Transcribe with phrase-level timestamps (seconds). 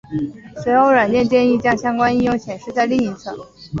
[0.63, 3.37] 随后软件建议将相关应用显示在另一侧。